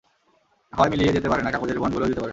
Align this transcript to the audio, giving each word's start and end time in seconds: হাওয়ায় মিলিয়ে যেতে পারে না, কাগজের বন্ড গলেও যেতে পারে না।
হাওয়ায় 0.73 0.91
মিলিয়ে 0.91 1.13
যেতে 1.13 1.29
পারে 1.29 1.41
না, 1.43 1.51
কাগজের 1.51 1.79
বন্ড 1.79 1.93
গলেও 1.95 2.09
যেতে 2.09 2.21
পারে 2.21 2.27
না। 2.27 2.29